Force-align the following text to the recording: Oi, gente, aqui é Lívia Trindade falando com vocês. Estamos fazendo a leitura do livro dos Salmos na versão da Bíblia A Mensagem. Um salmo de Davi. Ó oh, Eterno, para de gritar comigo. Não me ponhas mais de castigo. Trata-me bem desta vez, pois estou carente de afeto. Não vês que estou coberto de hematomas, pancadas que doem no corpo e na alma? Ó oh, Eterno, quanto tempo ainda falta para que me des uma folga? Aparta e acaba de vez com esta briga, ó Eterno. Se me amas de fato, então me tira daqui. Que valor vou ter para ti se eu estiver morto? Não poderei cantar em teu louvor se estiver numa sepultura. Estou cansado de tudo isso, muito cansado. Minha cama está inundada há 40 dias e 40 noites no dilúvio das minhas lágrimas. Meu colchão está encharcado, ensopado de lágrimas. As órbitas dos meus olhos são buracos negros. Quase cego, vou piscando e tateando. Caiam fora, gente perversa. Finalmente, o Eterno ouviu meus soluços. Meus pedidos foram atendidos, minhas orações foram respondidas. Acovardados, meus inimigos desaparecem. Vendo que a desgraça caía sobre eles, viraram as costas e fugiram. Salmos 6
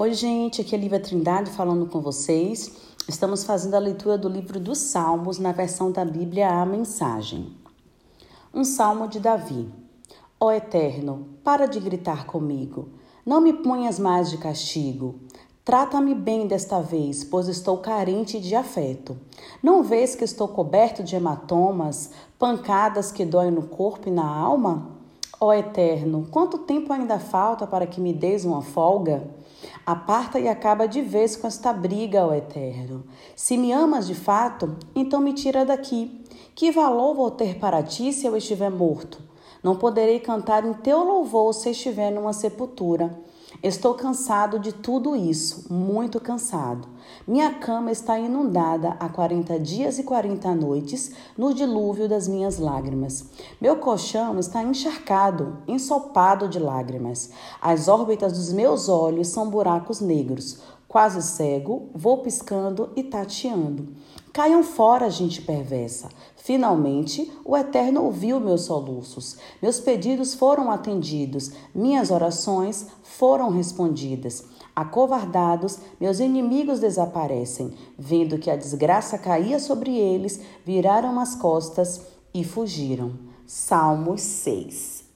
Oi, 0.00 0.14
gente, 0.14 0.62
aqui 0.62 0.74
é 0.74 0.78
Lívia 0.78 0.98
Trindade 0.98 1.50
falando 1.50 1.84
com 1.84 2.00
vocês. 2.00 2.74
Estamos 3.06 3.44
fazendo 3.44 3.74
a 3.74 3.78
leitura 3.78 4.16
do 4.16 4.30
livro 4.30 4.58
dos 4.58 4.78
Salmos 4.78 5.38
na 5.38 5.52
versão 5.52 5.92
da 5.92 6.06
Bíblia 6.06 6.48
A 6.48 6.64
Mensagem. 6.64 7.54
Um 8.54 8.64
salmo 8.64 9.06
de 9.06 9.20
Davi. 9.20 9.70
Ó 10.40 10.46
oh, 10.46 10.52
Eterno, 10.52 11.28
para 11.44 11.66
de 11.66 11.78
gritar 11.78 12.24
comigo. 12.24 12.88
Não 13.26 13.42
me 13.42 13.52
ponhas 13.52 13.98
mais 13.98 14.30
de 14.30 14.38
castigo. 14.38 15.16
Trata-me 15.62 16.14
bem 16.14 16.46
desta 16.46 16.80
vez, 16.80 17.22
pois 17.22 17.46
estou 17.46 17.76
carente 17.76 18.40
de 18.40 18.54
afeto. 18.54 19.18
Não 19.62 19.82
vês 19.82 20.14
que 20.14 20.24
estou 20.24 20.48
coberto 20.48 21.02
de 21.02 21.14
hematomas, 21.14 22.10
pancadas 22.38 23.12
que 23.12 23.26
doem 23.26 23.50
no 23.50 23.64
corpo 23.64 24.08
e 24.08 24.10
na 24.10 24.26
alma? 24.26 24.92
Ó 25.38 25.48
oh, 25.48 25.52
Eterno, 25.52 26.26
quanto 26.30 26.56
tempo 26.56 26.90
ainda 26.90 27.18
falta 27.18 27.66
para 27.66 27.86
que 27.86 28.00
me 28.00 28.14
des 28.14 28.46
uma 28.46 28.62
folga? 28.62 29.28
Aparta 29.84 30.38
e 30.38 30.48
acaba 30.48 30.86
de 30.86 31.00
vez 31.00 31.36
com 31.36 31.46
esta 31.46 31.72
briga, 31.72 32.26
ó 32.26 32.34
Eterno. 32.34 33.04
Se 33.34 33.56
me 33.56 33.72
amas 33.72 34.06
de 34.06 34.14
fato, 34.14 34.76
então 34.94 35.20
me 35.20 35.32
tira 35.32 35.64
daqui. 35.64 36.24
Que 36.54 36.70
valor 36.70 37.14
vou 37.14 37.30
ter 37.30 37.58
para 37.58 37.82
ti 37.82 38.12
se 38.12 38.26
eu 38.26 38.36
estiver 38.36 38.70
morto? 38.70 39.18
Não 39.62 39.76
poderei 39.76 40.20
cantar 40.20 40.64
em 40.64 40.72
teu 40.74 41.04
louvor 41.04 41.52
se 41.52 41.70
estiver 41.70 42.10
numa 42.10 42.32
sepultura. 42.32 43.10
Estou 43.62 43.94
cansado 43.94 44.58
de 44.58 44.72
tudo 44.72 45.14
isso, 45.14 45.72
muito 45.72 46.20
cansado. 46.20 46.88
Minha 47.26 47.54
cama 47.54 47.90
está 47.90 48.18
inundada 48.18 48.96
há 49.00 49.08
40 49.08 49.58
dias 49.58 49.98
e 49.98 50.04
40 50.04 50.54
noites 50.54 51.12
no 51.36 51.52
dilúvio 51.52 52.08
das 52.08 52.28
minhas 52.28 52.58
lágrimas. 52.58 53.26
Meu 53.60 53.76
colchão 53.76 54.38
está 54.38 54.62
encharcado, 54.62 55.58
ensopado 55.66 56.48
de 56.48 56.58
lágrimas. 56.58 57.30
As 57.60 57.88
órbitas 57.88 58.32
dos 58.32 58.52
meus 58.52 58.88
olhos 58.88 59.28
são 59.28 59.50
buracos 59.50 60.00
negros. 60.00 60.58
Quase 60.90 61.22
cego, 61.22 61.88
vou 61.94 62.18
piscando 62.18 62.90
e 62.96 63.04
tateando. 63.04 63.94
Caiam 64.32 64.64
fora, 64.64 65.08
gente 65.08 65.40
perversa. 65.40 66.08
Finalmente, 66.34 67.30
o 67.44 67.56
Eterno 67.56 68.02
ouviu 68.02 68.40
meus 68.40 68.62
soluços. 68.62 69.36
Meus 69.62 69.78
pedidos 69.78 70.34
foram 70.34 70.68
atendidos, 70.68 71.52
minhas 71.72 72.10
orações 72.10 72.88
foram 73.04 73.50
respondidas. 73.50 74.44
Acovardados, 74.74 75.78
meus 76.00 76.18
inimigos 76.18 76.80
desaparecem. 76.80 77.72
Vendo 77.96 78.36
que 78.36 78.50
a 78.50 78.56
desgraça 78.56 79.16
caía 79.16 79.60
sobre 79.60 79.96
eles, 79.96 80.40
viraram 80.66 81.20
as 81.20 81.36
costas 81.36 82.00
e 82.34 82.42
fugiram. 82.42 83.12
Salmos 83.46 84.22
6 84.22 85.09